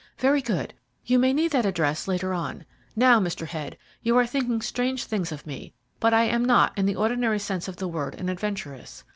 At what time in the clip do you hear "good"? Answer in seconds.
0.41-0.73